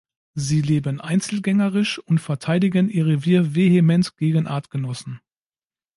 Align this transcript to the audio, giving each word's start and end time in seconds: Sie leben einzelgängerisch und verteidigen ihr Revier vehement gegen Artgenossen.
Sie 0.33 0.61
leben 0.63 0.99
einzelgängerisch 0.99 1.99
und 1.99 2.17
verteidigen 2.17 2.89
ihr 2.89 3.05
Revier 3.05 3.53
vehement 3.53 4.17
gegen 4.17 4.47
Artgenossen. 4.47 5.21